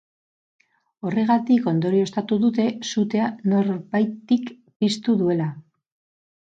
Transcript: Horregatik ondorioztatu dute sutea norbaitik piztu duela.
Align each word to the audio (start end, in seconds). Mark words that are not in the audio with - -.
Horregatik 1.09 1.67
ondorioztatu 1.73 2.39
dute 2.47 2.67
sutea 2.95 3.31
norbaitik 3.55 4.53
piztu 4.83 5.21
duela. 5.25 5.55